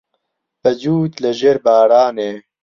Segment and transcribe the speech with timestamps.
[0.61, 2.31] بە جووت لە ژێر بارانێ